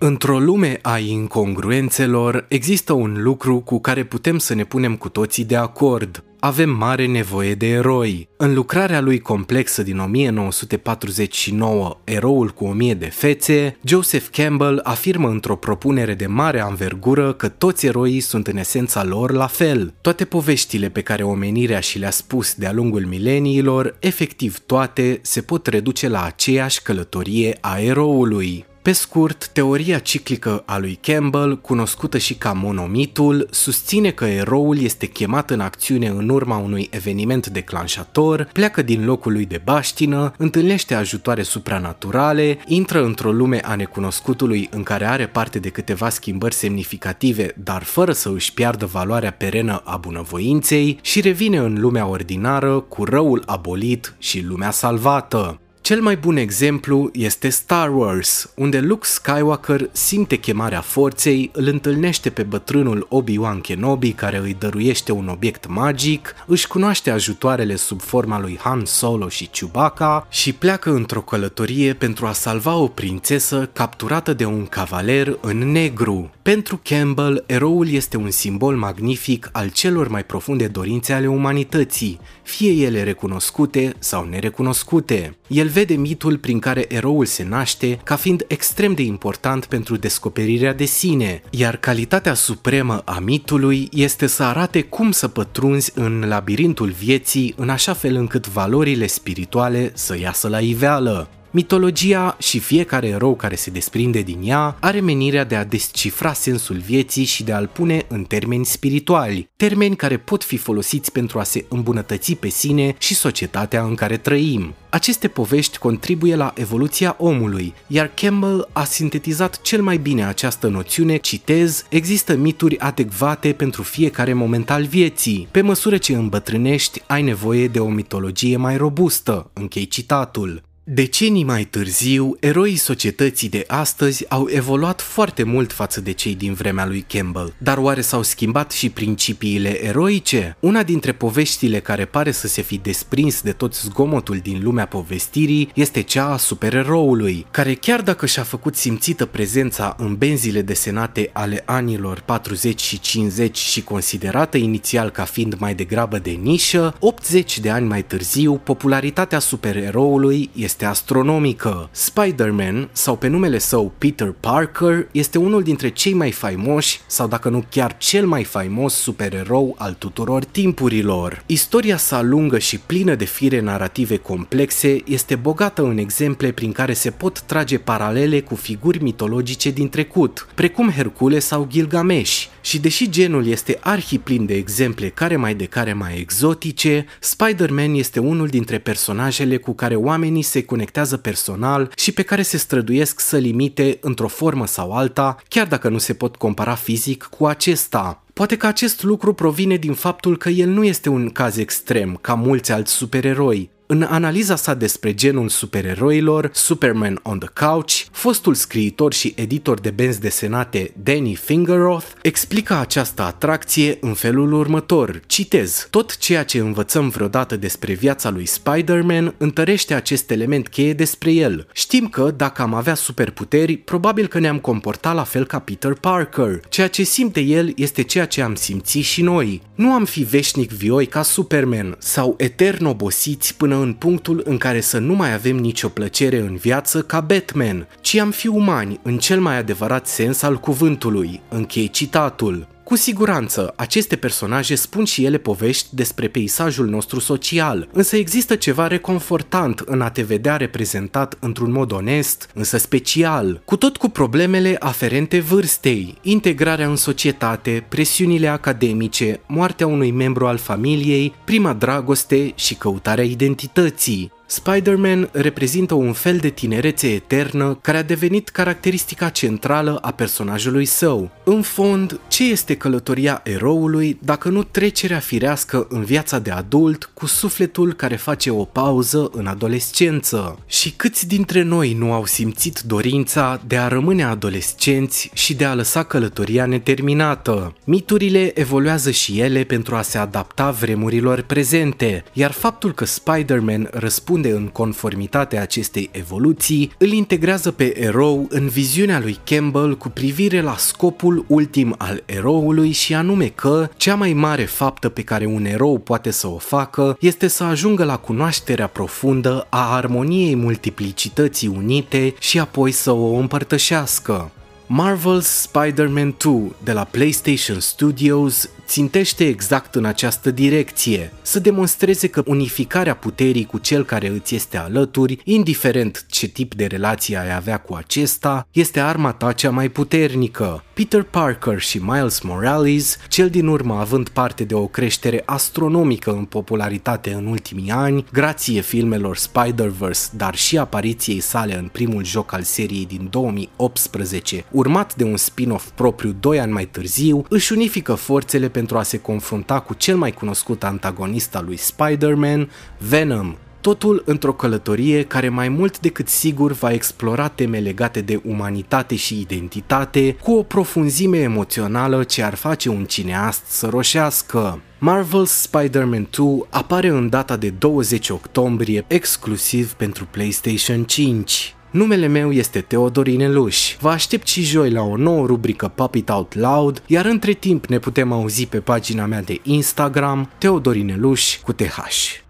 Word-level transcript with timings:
Într-o 0.00 0.38
lume 0.38 0.78
a 0.82 0.98
incongruențelor, 0.98 2.46
există 2.48 2.92
un 2.92 3.16
lucru 3.18 3.60
cu 3.60 3.80
care 3.80 4.04
putem 4.04 4.38
să 4.38 4.54
ne 4.54 4.64
punem 4.64 4.96
cu 4.96 5.08
toții 5.08 5.44
de 5.44 5.56
acord. 5.56 6.22
Avem 6.40 6.70
mare 6.70 7.06
nevoie 7.06 7.54
de 7.54 7.66
eroi. 7.66 8.28
În 8.36 8.54
lucrarea 8.54 9.00
lui 9.00 9.18
complexă 9.18 9.82
din 9.82 9.98
1949, 9.98 12.00
Eroul 12.04 12.50
cu 12.50 12.64
o 12.64 12.72
mie 12.72 12.94
de 12.94 13.06
fețe, 13.06 13.78
Joseph 13.84 14.26
Campbell 14.32 14.80
afirmă 14.82 15.28
într-o 15.28 15.56
propunere 15.56 16.14
de 16.14 16.26
mare 16.26 16.60
anvergură 16.60 17.32
că 17.32 17.48
toți 17.48 17.86
eroii 17.86 18.20
sunt 18.20 18.46
în 18.46 18.56
esența 18.56 19.04
lor 19.04 19.32
la 19.32 19.46
fel. 19.46 19.94
Toate 20.00 20.24
poveștile 20.24 20.88
pe 20.88 21.00
care 21.00 21.22
omenirea 21.22 21.80
și 21.80 21.98
le-a 21.98 22.10
spus 22.10 22.54
de-a 22.54 22.72
lungul 22.72 23.06
mileniilor, 23.06 23.96
efectiv 23.98 24.58
toate, 24.58 25.18
se 25.22 25.40
pot 25.40 25.66
reduce 25.66 26.08
la 26.08 26.24
aceeași 26.24 26.82
călătorie 26.82 27.58
a 27.60 27.80
eroului. 27.80 28.66
Pe 28.88 28.94
scurt, 28.94 29.48
teoria 29.48 29.98
ciclică 29.98 30.62
a 30.66 30.78
lui 30.78 30.98
Campbell, 31.00 31.60
cunoscută 31.60 32.18
și 32.18 32.34
ca 32.34 32.52
monomitul, 32.52 33.48
susține 33.50 34.10
că 34.10 34.24
eroul 34.24 34.78
este 34.82 35.06
chemat 35.06 35.50
în 35.50 35.60
acțiune 35.60 36.06
în 36.08 36.28
urma 36.28 36.56
unui 36.56 36.88
eveniment 36.90 37.46
declanșator, 37.46 38.48
pleacă 38.52 38.82
din 38.82 39.04
locul 39.04 39.32
lui 39.32 39.46
de 39.46 39.60
baștină, 39.64 40.32
întâlnește 40.36 40.94
ajutoare 40.94 41.42
supranaturale, 41.42 42.58
intră 42.66 43.04
într-o 43.04 43.32
lume 43.32 43.60
a 43.64 43.74
necunoscutului 43.74 44.68
în 44.70 44.82
care 44.82 45.06
are 45.06 45.26
parte 45.26 45.58
de 45.58 45.68
câteva 45.68 46.08
schimbări 46.08 46.54
semnificative, 46.54 47.54
dar 47.56 47.82
fără 47.82 48.12
să 48.12 48.30
își 48.34 48.54
piardă 48.54 48.86
valoarea 48.86 49.32
perenă 49.32 49.82
a 49.84 49.96
bunăvoinței 49.96 50.98
și 51.00 51.20
revine 51.20 51.58
în 51.58 51.80
lumea 51.80 52.06
ordinară 52.06 52.80
cu 52.80 53.04
răul 53.04 53.42
abolit 53.46 54.14
și 54.18 54.44
lumea 54.44 54.70
salvată. 54.70 55.60
Cel 55.88 56.00
mai 56.00 56.16
bun 56.16 56.36
exemplu 56.36 57.10
este 57.12 57.48
Star 57.48 57.96
Wars, 57.96 58.52
unde 58.54 58.80
Luke 58.80 59.06
Skywalker 59.06 59.88
simte 59.92 60.36
chemarea 60.36 60.80
forței, 60.80 61.50
îl 61.52 61.66
întâlnește 61.66 62.30
pe 62.30 62.42
bătrânul 62.42 63.06
Obi-Wan 63.10 63.60
Kenobi 63.60 64.12
care 64.12 64.38
îi 64.38 64.56
dăruiește 64.58 65.12
un 65.12 65.28
obiect 65.28 65.66
magic, 65.66 66.34
își 66.46 66.66
cunoaște 66.66 67.10
ajutoarele 67.10 67.76
sub 67.76 68.00
forma 68.00 68.40
lui 68.40 68.58
Han 68.62 68.84
Solo 68.84 69.28
și 69.28 69.46
Chewbacca 69.46 70.26
și 70.30 70.52
pleacă 70.52 70.90
într-o 70.90 71.20
călătorie 71.20 71.94
pentru 71.94 72.26
a 72.26 72.32
salva 72.32 72.74
o 72.74 72.86
prințesă 72.86 73.70
capturată 73.72 74.32
de 74.32 74.44
un 74.44 74.66
cavaler 74.66 75.38
în 75.40 75.70
negru. 75.70 76.30
Pentru 76.48 76.80
Campbell, 76.82 77.44
eroul 77.46 77.88
este 77.88 78.16
un 78.16 78.30
simbol 78.30 78.76
magnific 78.76 79.48
al 79.52 79.70
celor 79.70 80.08
mai 80.08 80.24
profunde 80.24 80.66
dorințe 80.66 81.12
ale 81.12 81.26
umanității, 81.26 82.20
fie 82.42 82.72
ele 82.86 83.02
recunoscute 83.02 83.94
sau 83.98 84.24
nerecunoscute. 84.24 85.36
El 85.46 85.68
vede 85.68 85.94
mitul 85.94 86.38
prin 86.38 86.58
care 86.58 86.94
eroul 86.94 87.24
se 87.24 87.44
naște 87.44 88.00
ca 88.04 88.16
fiind 88.16 88.44
extrem 88.46 88.94
de 88.94 89.02
important 89.02 89.64
pentru 89.64 89.96
descoperirea 89.96 90.74
de 90.74 90.84
sine, 90.84 91.42
iar 91.50 91.76
calitatea 91.76 92.34
supremă 92.34 93.02
a 93.04 93.18
mitului 93.18 93.88
este 93.92 94.26
să 94.26 94.42
arate 94.42 94.82
cum 94.82 95.10
să 95.10 95.28
pătrunzi 95.28 95.92
în 95.94 96.24
labirintul 96.28 96.90
vieții 96.90 97.54
în 97.56 97.68
așa 97.68 97.92
fel 97.92 98.14
încât 98.14 98.46
valorile 98.46 99.06
spirituale 99.06 99.90
să 99.94 100.18
iasă 100.18 100.48
la 100.48 100.60
iveală. 100.60 101.28
Mitologia 101.50 102.36
și 102.38 102.58
fiecare 102.58 103.06
erou 103.06 103.36
care 103.36 103.54
se 103.54 103.70
desprinde 103.70 104.22
din 104.22 104.40
ea 104.44 104.76
are 104.80 105.00
menirea 105.00 105.44
de 105.44 105.56
a 105.56 105.64
descifra 105.64 106.32
sensul 106.32 106.76
vieții 106.76 107.24
și 107.24 107.44
de 107.44 107.52
a-l 107.52 107.66
pune 107.72 108.04
în 108.08 108.24
termeni 108.24 108.64
spirituali, 108.64 109.48
termeni 109.56 109.96
care 109.96 110.16
pot 110.16 110.44
fi 110.44 110.56
folosiți 110.56 111.12
pentru 111.12 111.38
a 111.38 111.42
se 111.42 111.64
îmbunătăți 111.68 112.34
pe 112.34 112.48
sine 112.48 112.94
și 112.98 113.14
societatea 113.14 113.82
în 113.82 113.94
care 113.94 114.16
trăim. 114.16 114.74
Aceste 114.90 115.28
povești 115.28 115.78
contribuie 115.78 116.36
la 116.36 116.52
evoluția 116.56 117.16
omului, 117.18 117.74
iar 117.86 118.10
Campbell 118.14 118.68
a 118.72 118.84
sintetizat 118.84 119.62
cel 119.62 119.82
mai 119.82 119.96
bine 119.96 120.24
această 120.24 120.68
noțiune, 120.68 121.16
citez, 121.16 121.84
există 121.88 122.36
mituri 122.36 122.78
adecvate 122.78 123.52
pentru 123.52 123.82
fiecare 123.82 124.32
moment 124.32 124.70
al 124.70 124.84
vieții. 124.84 125.48
Pe 125.50 125.60
măsură 125.60 125.96
ce 125.96 126.14
îmbătrânești, 126.14 127.02
ai 127.06 127.22
nevoie 127.22 127.68
de 127.68 127.78
o 127.78 127.88
mitologie 127.88 128.56
mai 128.56 128.76
robustă, 128.76 129.50
închei 129.52 129.86
citatul. 129.86 130.66
Decenii 130.90 131.44
mai 131.44 131.64
târziu, 131.64 132.36
eroii 132.40 132.76
societății 132.76 133.48
de 133.48 133.64
astăzi 133.66 134.24
au 134.28 134.46
evoluat 134.50 135.00
foarte 135.00 135.42
mult 135.42 135.72
față 135.72 136.00
de 136.00 136.12
cei 136.12 136.34
din 136.34 136.52
vremea 136.52 136.86
lui 136.86 137.04
Campbell. 137.08 137.54
Dar 137.58 137.78
oare 137.78 138.00
s-au 138.00 138.22
schimbat 138.22 138.70
și 138.70 138.90
principiile 138.90 139.84
eroice? 139.84 140.56
Una 140.60 140.82
dintre 140.82 141.12
poveștile 141.12 141.80
care 141.80 142.04
pare 142.04 142.30
să 142.30 142.46
se 142.46 142.62
fi 142.62 142.78
desprins 142.78 143.40
de 143.40 143.52
tot 143.52 143.74
zgomotul 143.74 144.36
din 144.36 144.60
lumea 144.62 144.86
povestirii 144.86 145.70
este 145.74 146.00
cea 146.00 146.32
a 146.32 146.36
supereroului, 146.36 147.46
care 147.50 147.74
chiar 147.74 148.02
dacă 148.02 148.26
și-a 148.26 148.42
făcut 148.42 148.76
simțită 148.76 149.26
prezența 149.26 149.94
în 149.98 150.16
benzile 150.16 150.62
desenate 150.62 151.30
ale 151.32 151.62
anilor 151.66 152.22
40 152.24 152.80
și 152.80 153.00
50 153.00 153.56
și 153.56 153.82
considerată 153.82 154.56
inițial 154.56 155.10
ca 155.10 155.24
fiind 155.24 155.54
mai 155.58 155.74
degrabă 155.74 156.18
de 156.18 156.30
nișă, 156.30 156.94
80 156.98 157.58
de 157.58 157.70
ani 157.70 157.86
mai 157.86 158.02
târziu, 158.02 158.60
popularitatea 158.64 159.38
supereroului 159.38 160.50
este 160.54 160.76
este 160.78 160.90
astronomică. 160.90 161.88
Spider-Man, 161.92 162.88
sau 162.92 163.16
pe 163.16 163.28
numele 163.28 163.58
său 163.58 163.92
Peter 163.98 164.34
Parker, 164.40 165.08
este 165.10 165.38
unul 165.38 165.62
dintre 165.62 165.88
cei 165.88 166.12
mai 166.12 166.30
faimoși, 166.30 167.00
sau 167.06 167.28
dacă 167.28 167.48
nu 167.48 167.64
chiar 167.70 167.96
cel 167.96 168.26
mai 168.26 168.44
faimos 168.44 168.94
supererou 168.94 169.74
al 169.78 169.96
tuturor 169.98 170.44
timpurilor. 170.44 171.42
Istoria 171.46 171.96
sa 171.96 172.22
lungă 172.22 172.58
și 172.58 172.78
plină 172.78 173.14
de 173.14 173.24
fire 173.24 173.60
narrative 173.60 174.16
complexe 174.16 175.02
este 175.06 175.34
bogată 175.34 175.82
în 175.82 175.98
exemple 175.98 176.52
prin 176.52 176.72
care 176.72 176.92
se 176.92 177.10
pot 177.10 177.40
trage 177.40 177.78
paralele 177.78 178.40
cu 178.40 178.54
figuri 178.54 179.02
mitologice 179.02 179.70
din 179.70 179.88
trecut, 179.88 180.48
precum 180.54 180.90
Hercule 180.90 181.38
sau 181.38 181.66
Gilgamesh, 181.70 182.44
și 182.60 182.78
deși 182.78 183.10
genul 183.10 183.46
este 183.46 183.78
arhiplin 183.80 184.46
de 184.46 184.54
exemple 184.54 185.08
care 185.08 185.36
mai 185.36 185.54
de 185.54 185.64
care 185.64 185.92
mai 185.92 186.18
exotice, 186.18 187.06
Spider-Man 187.20 187.94
este 187.94 188.20
unul 188.20 188.46
dintre 188.46 188.78
personajele 188.78 189.56
cu 189.56 189.74
care 189.74 189.94
oamenii 189.94 190.42
se 190.42 190.66
conectează 190.68 191.16
personal 191.16 191.92
și 191.96 192.12
pe 192.12 192.22
care 192.22 192.42
se 192.42 192.56
străduiesc 192.56 193.20
să 193.20 193.36
limite 193.36 193.98
într-o 194.00 194.28
formă 194.28 194.66
sau 194.66 194.92
alta, 194.92 195.36
chiar 195.48 195.66
dacă 195.66 195.88
nu 195.88 195.98
se 195.98 196.14
pot 196.14 196.36
compara 196.36 196.74
fizic 196.74 197.22
cu 197.22 197.46
acesta. 197.46 198.22
Poate 198.32 198.56
că 198.56 198.66
acest 198.66 199.02
lucru 199.02 199.32
provine 199.32 199.76
din 199.76 199.94
faptul 199.94 200.36
că 200.36 200.48
el 200.48 200.68
nu 200.68 200.84
este 200.84 201.08
un 201.08 201.30
caz 201.30 201.56
extrem, 201.56 202.18
ca 202.20 202.34
mulți 202.34 202.72
alți 202.72 202.92
supereroi, 202.92 203.70
în 203.90 204.02
analiza 204.02 204.56
sa 204.56 204.74
despre 204.74 205.14
genul 205.14 205.48
supereroilor, 205.48 206.50
Superman 206.52 207.20
on 207.22 207.38
the 207.38 207.48
Couch, 207.66 207.92
fostul 208.10 208.54
scriitor 208.54 209.12
și 209.12 209.32
editor 209.36 209.80
de 209.80 209.90
benzi 209.90 210.20
desenate 210.20 210.92
Danny 211.02 211.34
Fingeroth 211.34 212.06
explică 212.22 212.74
această 212.74 213.22
atracție 213.22 213.98
în 214.00 214.14
felul 214.14 214.52
următor. 214.52 215.20
Citez, 215.26 215.86
tot 215.90 216.16
ceea 216.16 216.44
ce 216.44 216.58
învățăm 216.58 217.08
vreodată 217.08 217.56
despre 217.56 217.92
viața 217.92 218.30
lui 218.30 218.46
Spider-Man 218.46 219.34
întărește 219.38 219.94
acest 219.94 220.30
element 220.30 220.68
cheie 220.68 220.92
despre 220.92 221.32
el. 221.32 221.66
Știm 221.72 222.08
că, 222.08 222.34
dacă 222.36 222.62
am 222.62 222.74
avea 222.74 222.94
superputeri, 222.94 223.76
probabil 223.76 224.26
că 224.26 224.38
ne-am 224.38 224.58
comportat 224.58 225.14
la 225.14 225.24
fel 225.24 225.46
ca 225.46 225.58
Peter 225.58 225.92
Parker. 225.92 226.60
Ceea 226.68 226.88
ce 226.88 227.02
simte 227.02 227.40
el 227.40 227.72
este 227.76 228.02
ceea 228.02 228.26
ce 228.26 228.42
am 228.42 228.54
simțit 228.54 229.04
și 229.04 229.22
noi. 229.22 229.62
Nu 229.74 229.92
am 229.92 230.04
fi 230.04 230.22
veșnic 230.22 230.70
vioi 230.70 231.06
ca 231.06 231.22
Superman 231.22 231.96
sau 231.98 232.34
etern 232.38 232.84
obosiți 232.84 233.56
până 233.56 233.76
în 233.82 233.92
punctul 233.92 234.42
în 234.44 234.56
care 234.56 234.80
să 234.80 234.98
nu 234.98 235.14
mai 235.14 235.32
avem 235.32 235.56
nicio 235.56 235.88
plăcere 235.88 236.38
în 236.38 236.56
viață 236.56 237.02
ca 237.02 237.20
Batman, 237.20 237.88
ci 238.00 238.16
am 238.16 238.30
fi 238.30 238.46
umani 238.46 239.00
în 239.02 239.18
cel 239.18 239.40
mai 239.40 239.56
adevărat 239.56 240.06
sens 240.06 240.42
al 240.42 240.56
cuvântului. 240.56 241.40
Închei 241.48 241.88
citatul. 241.88 242.66
Cu 242.88 242.96
siguranță, 242.96 243.72
aceste 243.76 244.16
personaje 244.16 244.74
spun 244.74 245.04
și 245.04 245.24
ele 245.24 245.38
povești 245.38 245.88
despre 245.90 246.28
peisajul 246.28 246.86
nostru 246.86 247.20
social, 247.20 247.88
însă 247.92 248.16
există 248.16 248.54
ceva 248.54 248.86
reconfortant 248.86 249.78
în 249.78 250.00
a 250.00 250.10
te 250.10 250.22
vedea 250.22 250.56
reprezentat 250.56 251.36
într-un 251.40 251.72
mod 251.72 251.92
onest, 251.92 252.50
însă 252.54 252.78
special, 252.78 253.62
cu 253.64 253.76
tot 253.76 253.96
cu 253.96 254.08
problemele 254.08 254.76
aferente 254.78 255.40
vârstei, 255.40 256.18
integrarea 256.22 256.88
în 256.88 256.96
societate, 256.96 257.86
presiunile 257.88 258.48
academice, 258.48 259.40
moartea 259.46 259.86
unui 259.86 260.10
membru 260.10 260.46
al 260.46 260.56
familiei, 260.56 261.34
prima 261.44 261.72
dragoste 261.72 262.52
și 262.54 262.74
căutarea 262.74 263.24
identității. 263.24 264.32
Spider-Man 264.50 265.28
reprezintă 265.32 265.94
un 265.94 266.12
fel 266.12 266.36
de 266.36 266.48
tinerețe 266.48 267.12
eternă 267.12 267.78
care 267.80 267.96
a 267.96 268.02
devenit 268.02 268.48
caracteristica 268.48 269.28
centrală 269.28 269.96
a 269.96 270.10
personajului 270.10 270.84
său. 270.84 271.30
În 271.44 271.62
fond, 271.62 272.20
ce 272.28 272.50
este 272.50 272.76
călătoria 272.76 273.40
eroului 273.44 274.18
dacă 274.22 274.48
nu 274.48 274.62
trecerea 274.62 275.18
firească 275.18 275.86
în 275.90 276.04
viața 276.04 276.38
de 276.38 276.50
adult 276.50 277.10
cu 277.14 277.26
sufletul 277.26 277.92
care 277.92 278.16
face 278.16 278.50
o 278.50 278.64
pauză 278.64 279.30
în 279.32 279.46
adolescență? 279.46 280.58
Și 280.66 280.90
câți 280.90 281.26
dintre 281.26 281.62
noi 281.62 281.92
nu 281.92 282.12
au 282.12 282.24
simțit 282.24 282.80
dorința 282.80 283.60
de 283.66 283.76
a 283.76 283.88
rămâne 283.88 284.24
adolescenți 284.24 285.30
și 285.32 285.54
de 285.54 285.64
a 285.64 285.74
lăsa 285.74 286.02
călătoria 286.02 286.66
neterminată? 286.66 287.74
Miturile 287.84 288.58
evoluează 288.60 289.10
și 289.10 289.40
ele 289.40 289.64
pentru 289.64 289.94
a 289.94 290.02
se 290.02 290.18
adapta 290.18 290.70
vremurilor 290.70 291.40
prezente, 291.40 292.24
iar 292.32 292.50
faptul 292.50 292.92
că 292.92 293.04
Spider-Man 293.04 293.88
răspunde 293.92 294.36
răspunde 294.42 294.64
în 294.64 294.72
conformitate 294.72 295.56
acestei 295.56 296.08
evoluții, 296.12 296.92
îl 296.98 297.08
integrează 297.08 297.70
pe 297.70 298.00
erou 298.00 298.46
în 298.50 298.68
viziunea 298.68 299.20
lui 299.20 299.38
Campbell 299.44 299.96
cu 299.96 300.08
privire 300.08 300.60
la 300.60 300.76
scopul 300.76 301.44
ultim 301.48 301.94
al 301.98 302.22
eroului 302.26 302.90
și 302.90 303.14
anume 303.14 303.46
că 303.46 303.88
cea 303.96 304.14
mai 304.14 304.32
mare 304.32 304.64
faptă 304.64 305.08
pe 305.08 305.22
care 305.22 305.46
un 305.46 305.64
erou 305.64 305.98
poate 305.98 306.30
să 306.30 306.46
o 306.46 306.58
facă 306.58 307.16
este 307.20 307.48
să 307.48 307.64
ajungă 307.64 308.04
la 308.04 308.16
cunoașterea 308.16 308.86
profundă 308.86 309.66
a 309.68 309.94
armoniei 309.94 310.56
multiplicității 310.56 311.68
unite 311.68 312.34
și 312.38 312.58
apoi 312.58 312.90
să 312.90 313.10
o 313.10 313.34
împărtășească. 313.34 314.50
Marvel's 314.88 315.46
Spider-Man 315.62 316.34
2 316.38 316.72
de 316.84 316.92
la 316.92 317.04
PlayStation 317.04 317.80
Studios 317.80 318.70
țintește 318.88 319.46
exact 319.46 319.94
în 319.94 320.04
această 320.04 320.50
direcție, 320.50 321.32
să 321.42 321.58
demonstreze 321.58 322.28
că 322.28 322.42
unificarea 322.46 323.14
puterii 323.14 323.64
cu 323.64 323.78
cel 323.78 324.04
care 324.04 324.28
îți 324.28 324.54
este 324.54 324.76
alături, 324.76 325.38
indiferent 325.44 326.24
ce 326.28 326.46
tip 326.46 326.74
de 326.74 326.86
relație 326.86 327.36
ai 327.36 327.54
avea 327.54 327.78
cu 327.78 327.94
acesta, 327.94 328.68
este 328.72 329.00
arma 329.00 329.32
ta 329.32 329.52
cea 329.52 329.70
mai 329.70 329.88
puternică. 329.88 330.84
Peter 330.94 331.22
Parker 331.22 331.80
și 331.80 331.98
Miles 331.98 332.40
Morales, 332.40 333.18
cel 333.28 333.48
din 333.48 333.66
urmă 333.66 333.94
având 333.94 334.28
parte 334.28 334.64
de 334.64 334.74
o 334.74 334.86
creștere 334.86 335.42
astronomică 335.44 336.30
în 336.30 336.44
popularitate 336.44 337.32
în 337.32 337.46
ultimii 337.46 337.90
ani, 337.90 338.24
grație 338.32 338.80
filmelor 338.80 339.36
Spider-Verse, 339.36 340.28
dar 340.36 340.54
și 340.54 340.78
apariției 340.78 341.40
sale 341.40 341.78
în 341.78 341.88
primul 341.92 342.24
joc 342.24 342.52
al 342.52 342.62
seriei 342.62 343.06
din 343.06 343.28
2018, 343.30 344.64
urmat 344.70 345.14
de 345.14 345.24
un 345.24 345.36
spin-off 345.36 345.88
propriu 345.94 346.36
2 346.40 346.60
ani 346.60 346.72
mai 346.72 346.86
târziu, 346.86 347.44
își 347.48 347.72
unifică 347.72 348.14
forțele 348.14 348.68
pentru 348.78 348.98
a 348.98 349.02
se 349.02 349.18
confrunta 349.18 349.80
cu 349.80 349.94
cel 349.94 350.16
mai 350.16 350.32
cunoscut 350.32 350.84
antagonist 350.84 351.56
al 351.56 351.64
lui 351.64 351.76
Spider-Man, 351.76 352.70
Venom, 352.98 353.56
totul 353.80 354.22
într-o 354.26 354.52
călătorie 354.52 355.24
care 355.24 355.48
mai 355.48 355.68
mult 355.68 356.00
decât 356.00 356.28
sigur 356.28 356.72
va 356.72 356.92
explora 356.92 357.48
teme 357.48 357.78
legate 357.78 358.20
de 358.20 358.40
umanitate 358.44 359.16
și 359.16 359.40
identitate 359.40 360.36
cu 360.42 360.52
o 360.52 360.62
profunzime 360.62 361.38
emoțională 361.38 362.24
ce 362.24 362.42
ar 362.42 362.54
face 362.54 362.88
un 362.88 363.04
cineast 363.04 363.62
să 363.66 363.86
roșească. 363.86 364.80
Marvel's 364.98 365.52
Spider-Man 365.62 366.28
2 366.30 366.66
apare 366.70 367.08
în 367.08 367.28
data 367.28 367.56
de 367.56 367.70
20 367.70 368.28
octombrie 368.28 369.04
exclusiv 369.06 369.92
pentru 369.92 370.28
PlayStation 370.30 371.04
5. 371.04 371.74
Numele 371.90 372.26
meu 372.26 372.52
este 372.52 372.80
Teodorin 372.80 373.52
Luș. 373.52 373.96
Vă 374.00 374.08
aștept 374.08 374.46
și 374.46 374.62
joi 374.62 374.90
la 374.90 375.02
o 375.02 375.16
nouă 375.16 375.46
rubrică 375.46 375.88
Pop 375.94 376.14
It 376.14 376.28
Out 376.28 376.54
Loud, 376.54 377.02
iar 377.06 377.24
între 377.24 377.52
timp 377.52 377.86
ne 377.86 377.98
putem 377.98 378.32
auzi 378.32 378.66
pe 378.66 378.80
pagina 378.80 379.26
mea 379.26 379.42
de 379.42 379.60
Instagram, 379.62 380.50
Teodorin 380.58 381.16
Luș 381.18 381.58
cu 381.58 381.72
TH. 381.72 382.46